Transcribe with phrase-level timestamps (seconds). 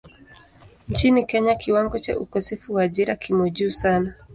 [0.89, 4.13] Nchini Kenya kiwango cha ukosefu wa ajira kimo juu sana.